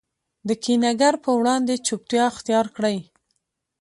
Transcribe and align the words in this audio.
د 0.47 0.49
کینه 0.63 0.91
ګر 1.01 1.13
په 1.23 1.31
وړاندي 1.39 1.75
چوپتیا 1.87 2.23
اختیارکړئ! 2.31 2.97